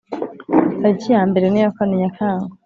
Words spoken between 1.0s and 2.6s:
yambere n iya kane Nyakanga